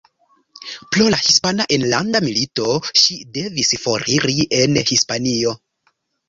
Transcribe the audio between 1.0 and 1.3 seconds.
la